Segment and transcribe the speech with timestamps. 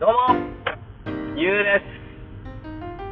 [0.00, 0.32] どうも、
[1.36, 1.84] ゆうです。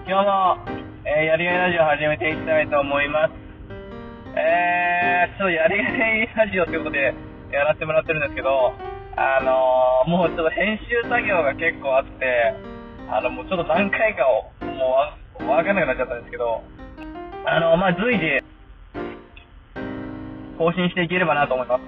[0.09, 0.56] 今日も、
[1.04, 3.34] えーやりがいラジオ始めていきたいと思います。
[4.32, 7.12] えー、ちょっとやりがいラジオということで
[7.53, 8.73] やらせてもらってるんですけど、
[9.20, 12.56] あのー、もうちょっと編集作業が結構あって、
[13.12, 14.96] あの、もうちょっと何回かを、も
[15.45, 16.64] うわわかんなくなっちゃったんですけど、
[17.45, 18.41] あの、まあ、随時、
[20.57, 21.84] 更新していければなと思います。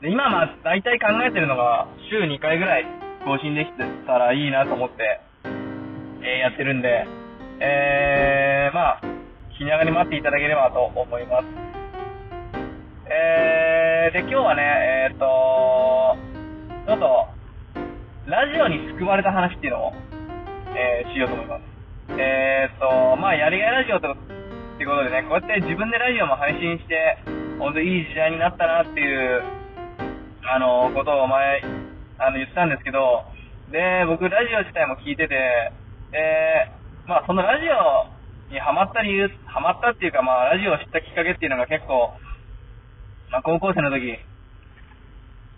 [0.00, 5.20] で今、まあ、大体考えてるのが、週2回ぐらい更新できてたらいいなと思って、
[6.20, 7.06] えーやってるんで、
[7.60, 9.00] えー、まあ、
[9.56, 11.46] 気長に待っていただければと思います。
[13.08, 14.62] えー、で、今日はね、
[15.08, 16.16] えーっと、
[16.86, 17.26] ちょっと、
[18.26, 19.92] ラジオに救われた話っていうのを、
[20.76, 21.62] えーしようと思います。
[22.18, 24.16] えーっと、まあ、やりがいラジオと、っ
[24.76, 27.18] てことでね、こうやって自分でラジオも配信して、
[27.58, 29.42] 本当いい時代になったなっていう、
[30.44, 31.62] あの、ことを前、
[32.18, 33.24] あの、言ったんですけど、
[33.70, 35.72] で、僕、ラジオ自体も聞いてて、
[36.12, 36.70] で、
[37.06, 42.14] まあ、そのラジオにハマった理由、ハマったっていうか、まあ、ラジオを知ったきっかけっていうのが結構、
[43.30, 44.18] まあ、高校生の時、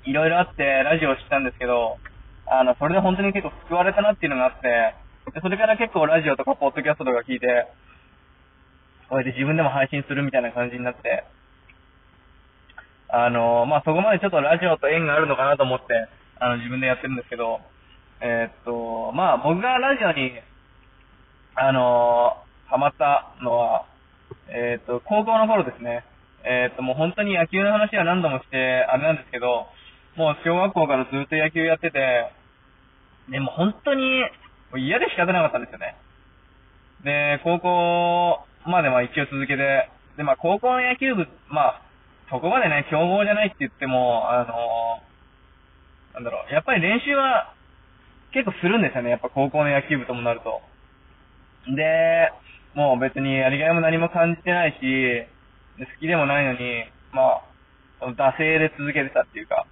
[0.07, 1.99] いろいろあって、ラジオを知ったんですけど、
[2.47, 4.95] あの、それで本当に結構救われたなっていうのがあって、
[5.35, 7.67] でそれから結構ラジオとかポッドキャストとか聞いて、
[9.11, 11.25] こうやって自分でも配信するみたいな感じになって、
[13.09, 15.87] あの、まあ、そこまでちょっとラジオと縁があるのかなと思って、
[16.39, 17.61] あの、自分でやってるんですけど、
[18.21, 20.33] えーっと、まあ、僕がラジオに、
[21.55, 23.87] あの、ハマったのは、
[24.49, 26.05] えーっと、高校の頃ですね。
[26.45, 29.67] えっと、もう本当に野球の話は何度もして、あれなんですけど、
[30.17, 32.31] もう小学校からずっと野球やってて、
[33.31, 34.21] でも本当に
[34.71, 35.97] もう嫌で仕方なかったんですよね。
[37.05, 41.83] で、高校までまあ一応続けて、で、まあ高校の野球部、まあ、
[42.31, 45.01] そこまでね、強豪じゃないって言っても、あの
[46.17, 47.53] なんだろう、やっぱり練習は
[48.33, 50.63] 結構するんですよね、やっぱ高校の野球部ともなると。
[51.69, 52.33] で、
[52.73, 55.29] もう別にやりがいも何も感じてないし、
[55.77, 57.45] 好きでもないのに、ま
[58.01, 59.67] あ、惰性で続けてたっていうか。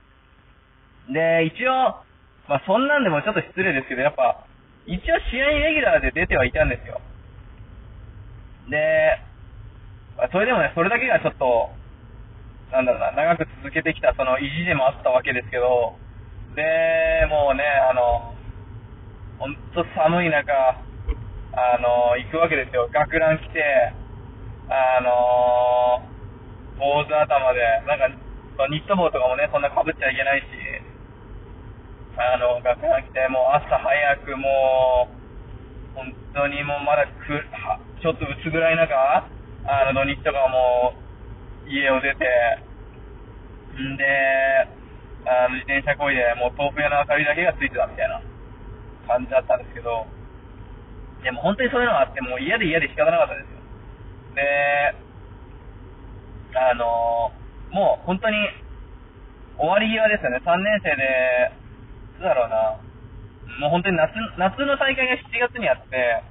[1.08, 2.04] で、一応、
[2.48, 4.44] まあそんなんでもちょっと失礼ですけど、やっぱ、
[4.86, 5.00] 一応
[5.32, 7.00] 試合レギュラーで出てはいたんですよ。
[8.68, 9.16] で、
[10.16, 11.72] まあそれでもね、それだけがちょっと、
[12.72, 15.96] なんだろうな、長く続けてきたその意地でもあったわけですけど、
[16.54, 18.30] で、もうね、あの、
[19.38, 22.88] ほんと寒い中、あの、行くわけですよ。
[22.94, 23.62] 学ラン着て、
[24.70, 26.02] あの、
[26.78, 28.06] 坊主頭で、なんか、
[28.70, 30.46] ニット帽とかもね、そんな被っちゃいけないし、
[32.22, 38.94] あの、学ラン着て、もう朝早くもう、本当にもうまだく、はちょっと薄暗い中、
[39.66, 40.94] あの、土日とかも
[41.66, 42.26] 家を出て、
[43.74, 44.83] んで、
[45.24, 48.20] あの、自転車こいで、もう豆腐屋の明かりだけがついてたみたいな
[49.08, 50.06] 感じだったんですけど、
[51.24, 53.60] でも本当にそういうのがあって、もう嫌で嫌で仕方なかったですよ。
[54.36, 54.94] で、
[56.54, 57.32] あの
[57.72, 58.36] もう本当に
[59.58, 60.42] 終わり際ですよね。
[60.44, 61.50] 3年生で、
[62.18, 62.78] いつだろうな、
[63.60, 66.22] もう本当に夏、夏の大会が7月にあって、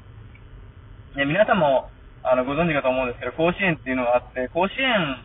[1.16, 1.90] で、皆さんも、
[2.24, 5.24] あの、ご存知かと思うんですけど、甲子園っていうのがあって、甲子園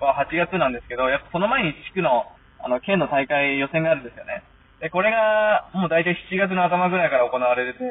[0.00, 2.26] は8月なんですけど、やっぱその前に地区の、
[2.62, 4.42] あの、県の大会予選があるんですよね。
[4.80, 7.84] で、これが、もう大体7月の頭ぐらいから行われてて、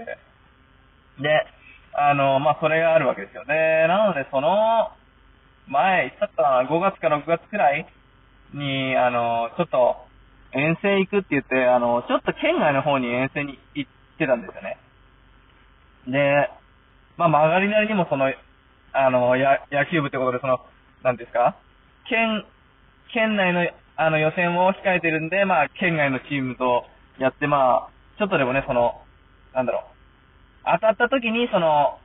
[1.21, 1.45] で、
[1.93, 3.45] あの、まあ、それがあるわけですよ。
[3.45, 3.53] で、
[3.87, 4.91] なので、その、
[5.67, 7.85] 前、いつだったかな、5月か6月くらい
[8.53, 10.09] に、あの、ちょっと、
[10.51, 14.77] 遠征行くって言って、あの、ちょっと県外の方に遠征に行ってたんですよね。
[16.07, 16.49] で、
[17.17, 18.33] まあ、曲がりなりにもその、
[18.93, 20.59] あの、や、野球部ってことで、その、
[21.03, 21.55] なんですか、
[22.07, 22.45] 県、
[23.13, 23.67] 県内の、
[23.99, 26.85] あの、予選を控えてるんで、まあ、県外のチームと
[27.19, 28.95] やって、まあ、ちょっとでもね、その、
[29.53, 29.83] なんだろう、
[30.63, 31.99] 当たった時に、その、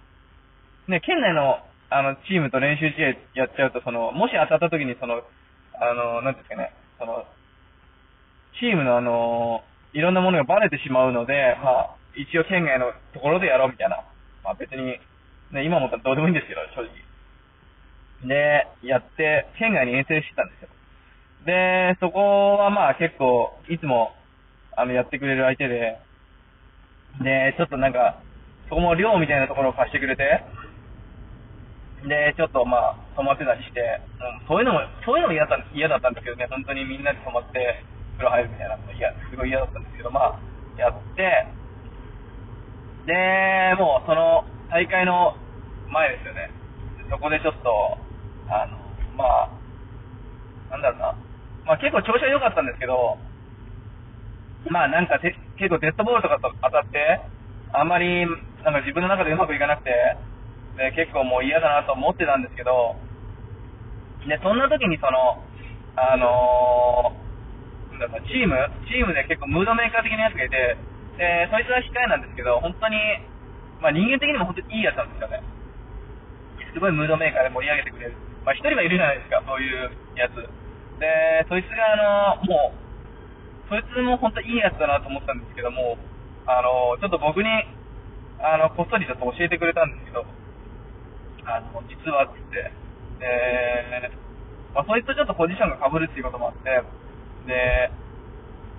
[0.88, 5.22] ね、県内の、あの、チームと練習試合やっちゃうと、その、もし当たった時に、その、
[5.78, 7.22] あの、なんですかね、その、
[8.58, 14.02] チームのあの、いろんなものがバレてしまうので、まあ、一応県外のところでやろうみたいな。
[14.42, 14.98] まあ別に、
[15.52, 16.90] ね、今思ったらどうでもいいんですけど、正直。
[18.26, 20.73] で、やって、県外に遠征してたんですよ。
[21.46, 24.12] で、そこはまあ結構、いつも、
[24.76, 25.98] あの、やってくれる相手で、
[27.22, 28.20] で、ちょっとなんか、
[28.68, 30.44] そこも寮みたいなところを貸してくれて、
[32.08, 37.84] で、ちょっとまあ、泊まってたりして、うん、そういうのも、そういうのも嫌だった嫌だったんですけどね、本当にみんなで泊まって、
[38.16, 41.46] 風呂入るみたいなのも嫌、すごい嫌だったんですけど、まあ、やって、
[43.06, 45.36] で、もうその大会の
[45.92, 46.50] 前ですよね。
[47.10, 47.68] そこでちょっと、
[48.48, 48.78] あの、
[49.16, 49.50] まあ、
[50.70, 51.23] なんだろうな。
[51.66, 53.16] まあ結構調子は良かったんですけど、
[54.70, 55.36] まあなんか、結
[55.68, 57.20] 構デッドボールとかと当たって、
[57.72, 58.24] あんまり、
[58.64, 59.92] なんか自分の中でうまくいかなくて、
[60.76, 62.96] で結構もう嫌だなと思ってたんですけど、
[64.26, 65.44] で、そんな時にその、
[65.96, 68.56] あのー、なんだチーム、
[68.88, 70.76] チームで結構ムードメーカー的なやつがいて、
[71.20, 72.96] で、そいつは控えなんですけど、本当に、
[73.80, 75.44] まあ人間的にも本当にいいやつなんですよね。
[76.72, 78.16] すごいムードメーカーで盛り上げてくれる。
[78.42, 80.63] まあ一人はいるじゃないですか、そういうやつ。
[81.00, 85.96] で、そいつがあの、もう、そいつも本当いいやつだなと思ったんですけども、
[86.46, 87.48] あの、ちょっと僕に、
[88.38, 90.26] あの、こっそりちょっと教えてくれたんですけど、
[91.46, 92.72] あの、実はって言って、
[93.20, 94.10] で、
[94.74, 96.82] まあそいつとちょっとポジションが被るっていうこともあって、
[97.46, 97.90] で、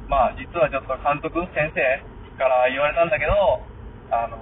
[0.07, 1.81] まあ実はちょっと監督、先生
[2.37, 3.63] から言われたんだけど、
[4.11, 4.37] あの、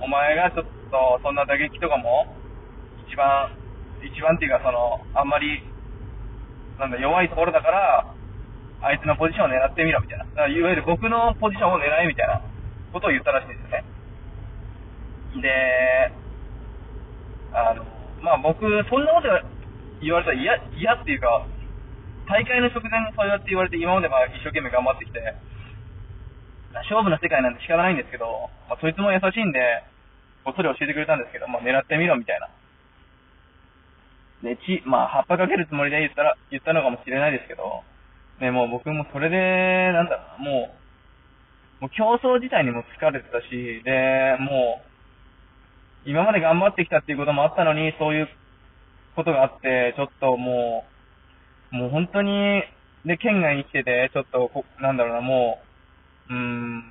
[0.00, 2.32] お前がちょっとそんな打撃とかも、
[3.08, 3.52] 一番、
[4.00, 5.62] 一番っていうかその、あんまり、
[6.78, 8.14] なんだ、弱いところだから、
[8.82, 10.46] あいつのポジションを狙ってみろみたいな。
[10.46, 12.42] いわゆる僕のポジションを狙えみたいな
[12.92, 13.84] ことを言ったらしいんですよね。
[15.40, 16.12] で、
[17.52, 17.84] あの、
[18.20, 19.28] まあ僕、そんなこと
[20.00, 21.46] 言われたら嫌、嫌っていうか、
[22.28, 25.20] 大会の直前にそうやって言われて今までまあ一生懸命頑張ってきて、
[26.84, 29.84] 勝負の世界なんて仕方ないんですけど、まあ、そいつも優しいんで、
[30.44, 32.48] こっそり教えてくれたんですけど、まあ、狙ってみろみたいな。
[34.42, 37.82] で、ち、まあ、葉っぱかけるつもりで言ったら、言ったのかもしれないですけど、
[38.40, 39.36] ね、もう僕もそれで、
[39.92, 40.76] なんだろう、も
[41.80, 44.80] う、もう競争自体にも疲れてたし、で、も
[46.04, 48.28] う、今まで頑張ってきたっていうこともあったのに、そういう
[49.14, 50.84] ことがあって、ちょっとも
[51.72, 52.62] う、もう本当に、
[53.04, 55.58] で、県外に来てて、ちょっとこ、なんだろうな、も
[56.28, 56.82] う、うーん、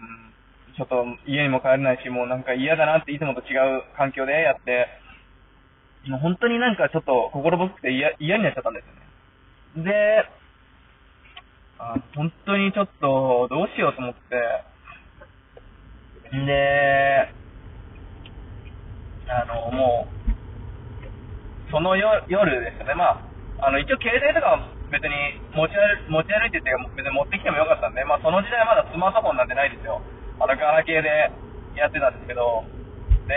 [0.75, 4.87] ちょっと家にも帰れないし、もうなんか嫌だなっていつもと違う環境でやって、
[6.21, 8.93] 本当になんかちょっと心細くて嫌嫌になっちゃったんですよ
[9.81, 9.89] ね。
[9.89, 10.29] で、
[11.79, 14.19] あ本当にちょっとどうしようと思って、
[16.31, 17.29] で、
[19.27, 23.17] あの、もう、その夜ですよね、ま
[23.59, 25.09] あ、あの、一応携帯とかは別に
[25.57, 30.01] 持ち歩持ち歩いてて別に持ってきてもよかったんで、まあその時代まだスマートフォンなんてないですよ。
[30.39, 31.31] あの、ガラケーで
[31.75, 32.63] やってたんですけど、
[33.27, 33.33] で、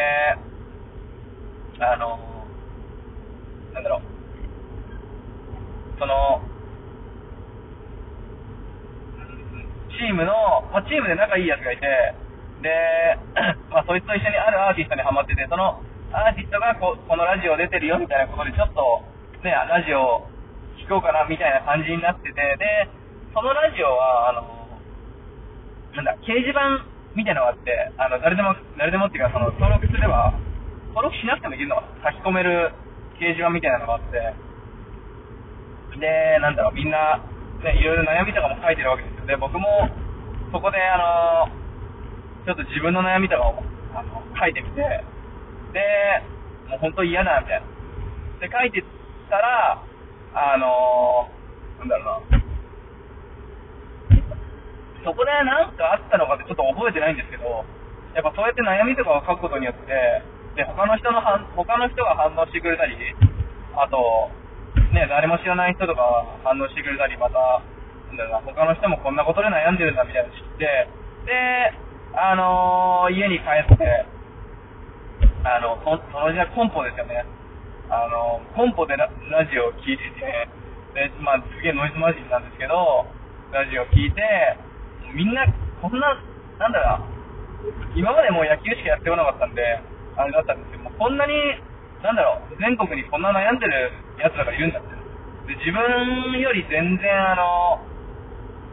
[1.81, 2.21] あの、
[3.78, 4.02] なんだろう、
[5.98, 6.42] その、
[9.94, 11.86] チームの、まあ、チームで仲いいやつがいて、
[12.62, 12.75] で、
[13.70, 15.78] まあ、そいつと一緒にあるアーティストにハマってて、その
[16.10, 18.82] アーティストがここのラジオ出てるよみたいなことで、ちょっと、
[19.46, 20.26] ね、ラジオ
[20.82, 22.90] 聞こうかなみたいな感じになってて、で、
[23.30, 24.42] そのラジオは、あの、
[25.94, 26.82] なんだ、掲示板
[27.14, 30.34] みたいなのがあって、あの、誰でも、誰でもっていうか、その、登録すれば、
[30.98, 32.10] 登録しなくてもいけるのかな。
[32.10, 32.75] 書き込める
[33.19, 34.35] 掲示板みたいなのがあって、
[35.99, 37.20] で、なんだろう、みんな、
[37.62, 39.26] ね、いろいろ悩みとかも書いてるわけですよ。
[39.26, 39.91] で、僕も、
[40.53, 41.53] そこで、あの、
[42.47, 43.62] ちょっと自分の悩みとかを、
[43.94, 44.81] あの、書いてみて、
[45.75, 45.81] で、
[46.70, 47.67] もう本当嫌だ、みたいな。
[48.47, 48.85] で、書いて
[49.29, 49.82] たら、
[50.35, 51.26] あの
[51.81, 52.38] なんだろうな、
[55.05, 57.64] そこで何かあったのかってちょっと覚えてないんですけど、
[58.14, 60.23] やっぱそうやって悩みとかを書くことによって、
[60.58, 62.99] で、他の人の反、他の人が反応してくれたり、
[63.78, 63.94] あと、
[64.90, 66.02] ね、誰も知らない人とか
[66.43, 67.62] 反応してくれたり、また、
[68.10, 70.66] なんだろうな、他の人もこんなことで悩んでるんだみたいなの知って、
[71.30, 71.71] で、
[72.18, 74.02] あのー、家に帰って、
[75.47, 77.23] あの、その時代コンポですよね。
[77.87, 80.50] あの、コンポでララジオを聴いてて、
[80.99, 83.06] で、まあ、すげえノイズマジンなんですけど、
[83.54, 84.26] ラジオを聴いて、
[85.14, 85.47] みんな、
[85.78, 86.18] こんな、
[86.59, 89.62] なんだろう、今までもう野球しかやってこなかったんで、
[90.18, 91.32] あれだったんですけども、こんなに、
[92.02, 94.90] なんだろう、全国にこんな悩んでる奴らがいるんだって。
[95.46, 97.80] で、自分より全然あの、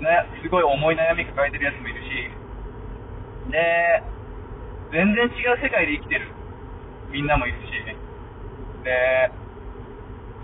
[0.01, 2.09] ね、すごい重い悩み抱えてる奴もいるし、
[3.51, 4.03] で、
[4.91, 6.27] 全然違う世界で生きてる。
[7.11, 7.71] みんなもいるし、
[8.83, 9.31] で、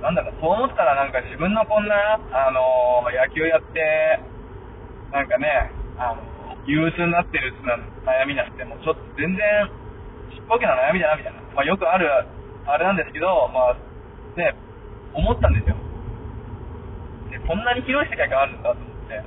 [0.01, 1.95] なんだろ、そう思ったらなんか自分のこんな、
[2.31, 4.21] あの野球やって、
[5.11, 6.21] なんかね、あの、
[6.65, 7.53] 憂鬱になってる
[8.05, 9.69] 悩みなんて、もうちょっと全然、
[10.31, 11.41] ちっぽけな悩みだな、みたいな。
[11.53, 12.07] まあよくある、
[12.65, 13.77] あれなんですけど、まあ、
[14.37, 14.55] ね、
[15.13, 15.75] 思ったんですよ。
[17.31, 19.23] で、こんなに広い世界があるんだと思って。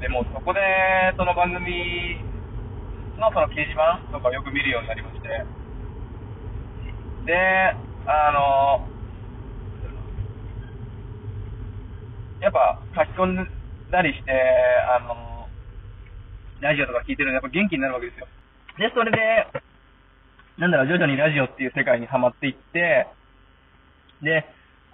[0.00, 0.60] で、もそこで、
[1.16, 2.18] その番組
[3.18, 5.28] のその掲示板とかよく見るようになりまして。
[7.26, 7.34] で、
[8.06, 8.86] あの、
[12.40, 13.48] やっぱ書き込ん
[13.90, 14.30] だりして、
[14.94, 15.48] あの、
[16.60, 18.26] ラジオとか聞いてるのやっぱ元気になるわけですよ。
[18.78, 19.18] で、それで、
[20.58, 23.06] なんだろう、徐々にラジオっていう世界にはまっていって、
[24.22, 24.44] で、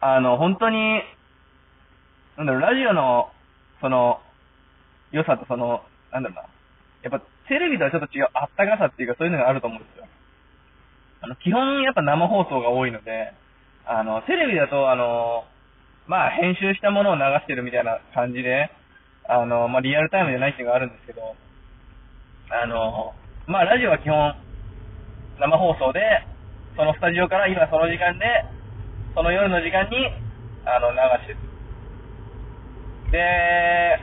[0.01, 1.01] あの、本当に、
[2.37, 3.31] なんだろう、ラジオの、
[3.81, 4.21] その、
[5.11, 6.43] 良さとその、なんだろうな。
[7.03, 10.07] やっぱテレビとはちょっと違うあったかさっていうかそういうのがあると思うんですよ。
[11.21, 13.33] あの、基本やっぱ生放送が多いので、
[13.87, 15.45] あの、テレビだとあの、
[16.07, 18.71] まあ編集したものを流してるみたいな感じで、
[19.29, 21.37] あの、まあリアルタイムじゃないっていうのがあるんですけど、
[22.51, 23.15] あの、
[23.47, 24.35] まあラジオは基本
[25.39, 26.01] 生放送で、
[26.77, 28.27] そのスタジオから今その時間で、
[29.15, 30.11] その夜の時間に、
[30.67, 31.39] あの、流してる。
[33.11, 33.99] で、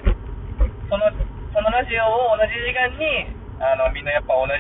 [0.88, 1.12] その、
[1.52, 3.28] そのラジオを同じ時間に、
[3.60, 4.52] あの、みんなやっぱ同じ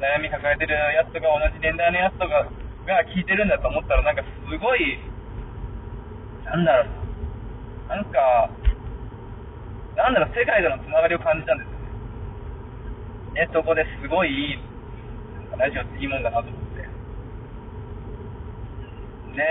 [0.00, 2.46] 悩み抱えてるやつとか同じ年代のやつとか
[2.86, 4.98] が聞いてるんだと思ったら、なんかすごい、
[6.44, 7.00] なんだろう
[7.90, 8.50] な、んか、
[9.96, 11.78] なんだろう、世界とのつながりを感じたんですよ
[13.34, 13.46] ね。
[13.46, 14.69] ね、そこですごいいい、
[15.60, 16.80] ラジオっていいもんだなと思って。
[19.36, 19.44] で、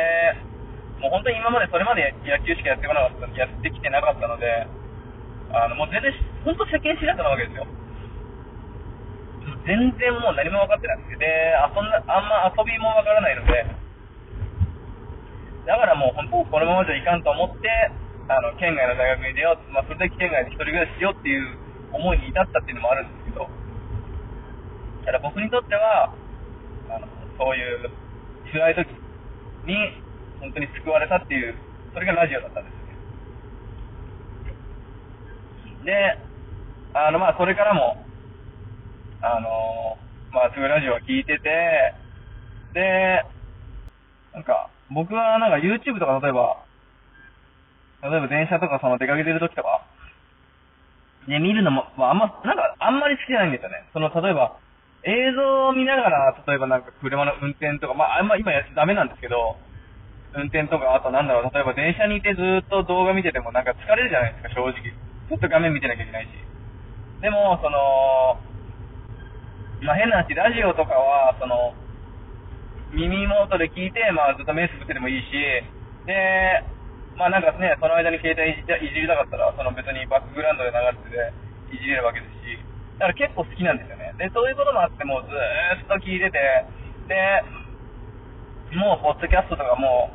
[1.00, 4.68] もう本当に今までそれまで野球しかやってこなかった、やってきてなかったので、
[5.54, 6.12] あの、もう全然、
[6.46, 7.66] 本当世間知らずなわけですよ。
[9.66, 13.66] 全然もう何も分かってなくて、で、遊んな、あんま遊びも分からないので、
[15.70, 17.70] だからもう本当このままじゃいかんと思って、
[18.30, 21.58] あの、県外の大学に出よう、まあ、それで県外で一人暮らししようっていう
[21.94, 23.50] 思いに至ったっていうのもあるんですけど、
[25.10, 26.14] ただ僕にとっては、
[26.94, 27.10] あの、
[27.42, 27.90] そういう
[28.54, 28.86] 辛い時
[29.66, 29.74] に、
[30.40, 31.56] 本当に救われたっていう、
[31.96, 32.86] それがラジオだったんですよ
[35.82, 35.90] ね。
[35.90, 36.16] で、
[36.94, 38.06] あの、まあ、それからも、
[39.22, 39.98] あの
[40.30, 41.96] まあ、すごいラジオを聞いてて、
[42.78, 43.26] で、
[44.36, 46.68] なんか、僕はなんか YouTube とか例えば、
[48.04, 49.88] 例えば電車とかその出かけてる時とか、
[51.28, 53.90] で、見るのも、まあ、あんま、なんか、あんまり好きじゃないんですよね。
[53.94, 54.62] その、例えば、
[55.04, 59.56] 映像を見ながら、例えばなんか車の運転とか、まあ、あんま今やダメなんですけど、
[60.36, 64.92] 運転とか、あとなんだろう、例えば電車にいてずっと動画見ててもなんか疲れるじゃないですか、正直。
[65.30, 66.30] ずっと画面見てなきゃいけないし。
[67.22, 68.40] でも、その、
[69.82, 71.74] まあ、変な話、ラジオとかは、その、
[72.92, 75.32] 耳元で聞いて、まあ、ずっと目つぶっててもいいし、
[76.06, 76.64] で、
[77.20, 82.39] まあなんかね、その間に携帯いじいじりたかったら、その別にバックグラウンドで流れてて、いじれるわけですし、
[83.00, 84.14] だから結構好きなんですよね。
[84.20, 86.36] で、そういうこともあって、もうずーっと聞いてて、
[87.08, 87.16] で、
[88.76, 90.12] もう、ポッドキャストとかも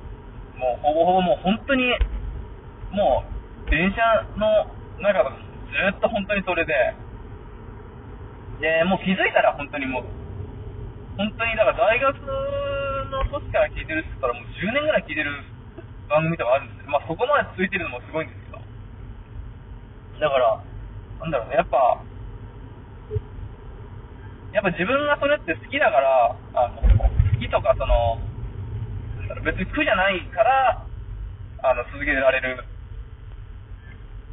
[0.55, 1.91] う、もうほぼほぼもう本当に、
[2.93, 3.25] も
[3.67, 4.69] う、電車の
[5.01, 6.73] なんか、ずっと本当にそれで、
[8.61, 10.05] で、もう気づいたら本当にもう、
[11.17, 12.15] 本当に、だから大学
[13.11, 15.43] の時から聞いてるって言ったらもう10年ぐらい聞いてる
[16.09, 16.91] 番組とかあるんですよ。
[16.93, 18.63] まあそこまで続いてるのもすごいんですけど。
[20.21, 20.63] だから、
[21.21, 22.05] なんだろうね、やっぱ、
[24.55, 27.11] やっぱ自分がそれって好きだから、あの、好
[27.43, 28.23] きとかその、
[29.43, 30.87] 別に苦じゃないから、
[31.67, 32.63] あの、続けられる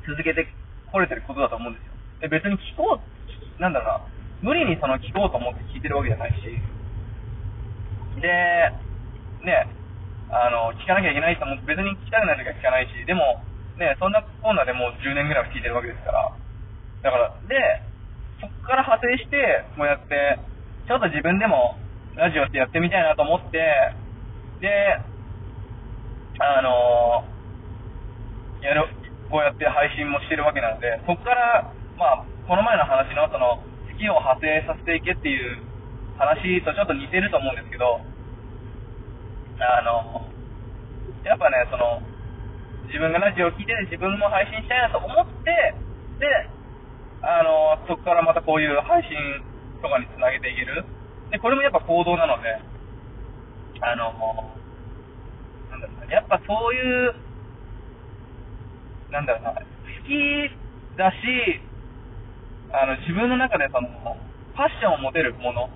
[0.06, 0.46] 続けて
[0.92, 1.94] これてることだと思うんですよ。
[2.22, 4.06] で、別に聞こう、なんだろ
[4.42, 6.46] うな、無理にその聞こうと思って聞いてるわけじゃないし、
[8.22, 8.30] で、
[9.42, 9.74] ね、
[10.30, 13.42] あの、聞かなきゃいけないと思って別に聞きたくない時は聞かないし、でも、
[13.78, 16.30] ね、そんなコーナーでもう10年ぐらいは聞いてるわけですから、
[17.02, 17.58] だから、で、
[18.42, 20.42] そこから派生して、こうやって、
[20.90, 21.78] ちょっと自分でも
[22.18, 23.62] ラジオってやってみたいなと思って、
[24.60, 24.98] で、
[26.42, 27.24] あの
[28.66, 28.90] やる、
[29.30, 35.62] こうやって配信もしてるわけなので、そこから、まあ、この前の話のその、好きを派生させていけっていう
[36.18, 38.02] 話とちょっと似てると思うんですけど、
[39.62, 40.26] あの、
[41.26, 42.02] やっぱね、その、
[42.90, 45.74] 自分がラジオを聴いてて自分も配信したいなと思って、
[46.20, 46.28] で、
[47.22, 49.12] あの、そこからまたこういう配信
[49.82, 50.86] とかにつなげていける。
[51.32, 52.50] で、これもやっぱ行動なので、
[53.82, 54.14] あの、
[55.70, 57.14] なんだろうなやっぱそういう
[59.12, 59.60] なんだろうな、好
[60.08, 60.16] き
[60.98, 61.60] だし、
[62.72, 64.16] あの、自分の中でその、
[64.56, 65.70] パッションを持てるもの、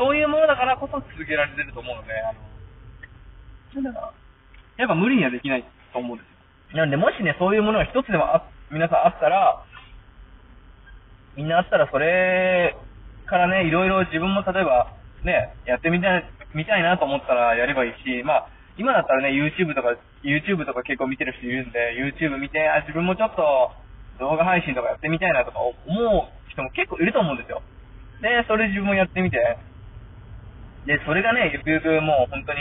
[0.00, 4.20] そういうものだからこそ続けられてると思うので、あの、なんだろうな
[4.80, 6.80] やっぱ無理にはできないと思うんですよ。
[6.80, 9.60] なんで、もしね、そういうものが一つでもあ、皆さんあったら、
[11.36, 12.76] みんなあったらそれ
[13.26, 19.94] からね、いろいろ自分も例えば、ね、やってみたい、みたいなと思ったらやればいいし、まあ、今だったらね、YouTube とか、
[20.24, 23.70] YouTube とか結構見てる人いるんで、YouTube 見て、あ、自分もちょっと
[24.18, 27.62] 動画配信とかやってみたいなとか思う人も結構いると思うんですよ。
[28.20, 29.38] で、それ自分もやってみて、
[30.86, 32.60] で、それがね、ゆくゆくもう本当に、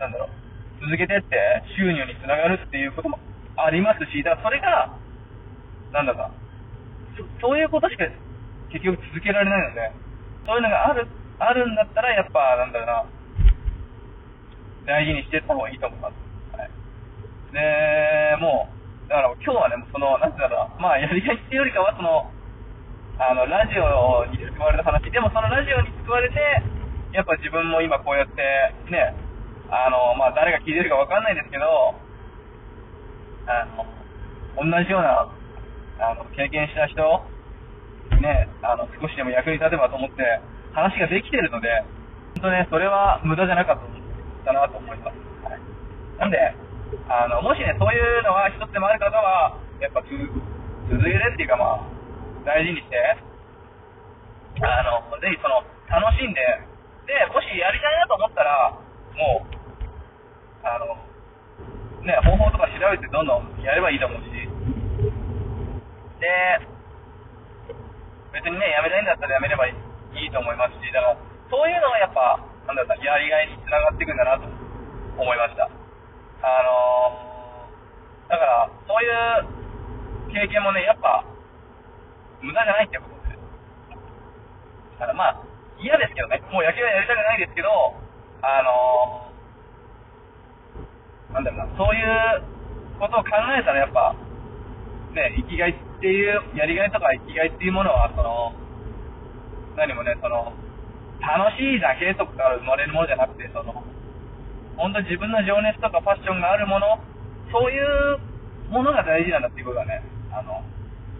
[0.00, 1.36] なんだろう、続けてって
[1.76, 3.18] 収入につながるっていうことも
[3.56, 4.98] ありますし、だからそれが、
[5.92, 6.30] なんだか、
[7.40, 8.04] そういうことしか
[8.70, 9.92] 結局続けられないので、
[10.46, 11.06] そういうのがある、
[11.38, 13.04] あるんだったら、やっぱ、なんだろうな、
[14.86, 16.14] 大事にしてった方がいいと思います。
[16.56, 16.70] はい。
[17.52, 18.68] で、も
[19.06, 22.30] う、だから今日はね、その、なんてうんだろう、まあ、やりがいっていうよりかは、その、
[23.18, 26.36] あの、ラジオに救われた話、でもそのラジオに救われて、
[27.12, 28.42] やっぱ自分も今こうやって、
[28.90, 29.14] ね、
[29.70, 31.94] あの、まあ、誰が聞いてるかわかんないですけど、
[33.46, 33.86] あの、
[34.58, 35.28] 同じような、
[35.98, 37.00] あの、経験した人、
[38.20, 40.40] ね、あの、少しでも役に立てばと思って
[40.72, 41.68] 話ができてるので、
[42.40, 43.78] 本当ね、それは無駄じゃなかっ
[44.44, 45.16] たなと思います。
[45.44, 45.60] はい。
[46.20, 46.36] なんで、
[47.08, 50.12] あの、もしね、そういうのが一つでもある方は、やっぱ続
[51.02, 51.88] けてっていうかまあ、
[52.44, 52.96] 大事にして、
[54.60, 56.40] あの、ぜひその、楽しんで、
[57.08, 58.76] で、もしやりたいなと思ったら、
[59.16, 59.56] もう、
[60.62, 60.96] あの、
[62.04, 64.35] ね、方法とか調べてどんどんやればいいと思うし、
[68.32, 71.16] 別にね、やめたいんだったらやめればいいと思いますし、だから、
[71.48, 74.44] そういうのがやっぱ、なんだろう、やりがいにつながっていくんだなと
[75.16, 75.70] 思いました。
[76.44, 81.24] あのー、だから、そういう経験もね、やっぱ、
[82.42, 83.40] 無駄じゃないってことです。
[85.00, 85.42] だからまあ、
[85.80, 87.68] 嫌ですけどね、もう野球はやりたくないですけど、
[88.42, 92.44] あのー、なんだろうな、そういう
[92.98, 94.14] ことを考えたらやっぱ、
[95.14, 98.52] ね、生きがいっていう、やりがいとか生きがいっていうものは、その、
[99.76, 100.52] 何もね、その、
[101.20, 103.84] 楽しいだけとかから生まれるものじゃなくて、その、
[104.76, 107.00] 本当自分の情熱とかパッションがあるもの、
[107.50, 108.20] そういう
[108.68, 110.60] ものが大事なんだっていうことはね、あの、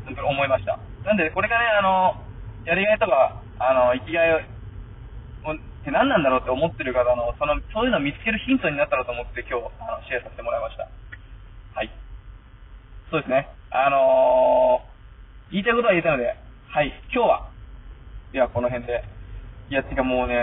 [0.04, 0.78] 本当に思いました。
[1.04, 2.20] なんで、これがね、あの、
[2.66, 10.90] やりがいとか、あの、生きがい、って何なんだろうって思ってる方の、その、そういうのを見つけるヒントになったらと思って今日、あの、シェアさせてもらいました。
[13.10, 13.46] そうですね。
[13.70, 16.34] あのー、言いたいことは言えたので、
[16.66, 17.50] はい、今日は、
[18.32, 19.04] ではこの辺で、
[19.70, 20.34] いや、てかもうね、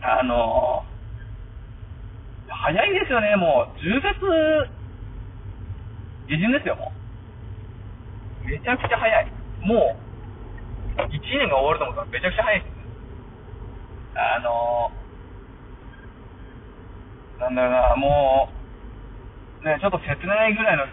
[0.00, 4.16] あのー、早いですよね、もう、10月
[6.28, 6.90] 下旬ですよ、も
[8.46, 8.48] う。
[8.48, 9.32] めちゃくちゃ早い。
[9.60, 9.96] も
[10.96, 12.72] う、1年が終わると思ったらめちゃくちゃ早いです。
[14.16, 18.53] あのー、なんだろうな、もう、
[19.64, 20.84] ね、ちょっと切ないぐらいの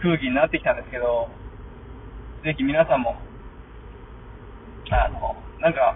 [0.00, 1.28] 空気になってきたんですけど、
[2.42, 3.14] ぜひ皆さんも、
[4.88, 5.94] あの、なんか、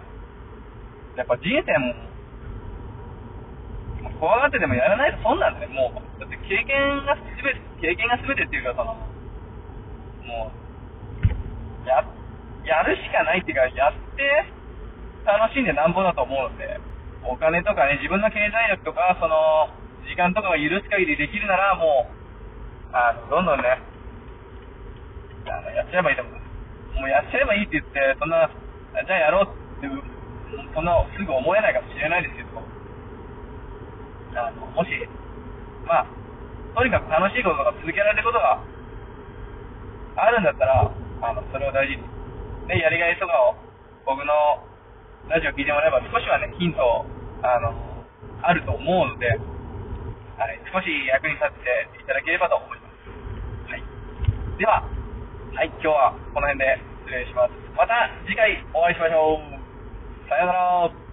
[1.16, 1.96] やっぱ人生も、
[4.20, 6.20] 怖がってでもやらないと損なんだね、もう。
[6.20, 8.92] だって経験がすべて、経験がすべてっていうか、その、
[10.28, 12.04] もう、や、
[12.68, 14.44] やるしかないっていうか、やって
[15.24, 16.80] 楽しんでなんぼだと思うので、
[17.24, 19.68] お金とかね、自分の経済力とか、その、
[20.06, 23.82] 時間とかが許す限りできるなら、もう、あの、どんどんね、
[25.46, 26.46] あの、やっちゃえばいいと思う。
[27.02, 30.16] もうやっちゃえばいいって言って、そんな、じゃあやろうって
[30.74, 32.62] そんなすぐ思えないかもしれないですけど、
[34.38, 34.90] あの、もし、
[35.84, 36.06] まあ、
[36.74, 38.62] とにかく楽しいことが続けられることが
[40.16, 40.92] あるんだったら、
[41.22, 42.04] あの、それを大事に。
[42.68, 43.56] で、やりがいとかを、
[44.04, 44.32] 僕の
[45.28, 47.04] ラジオ聞いてもらえば少しはね、ヒント、
[47.42, 47.74] あの、
[48.42, 49.38] あると思うので、
[50.36, 53.72] はい、少し役に立っていただければと思います。
[53.72, 53.82] はい。
[54.60, 56.76] では、はい、今日はこの辺で
[57.08, 57.56] 失礼します。
[57.72, 60.28] また次回お会いしましょう。
[60.28, 61.05] さようなら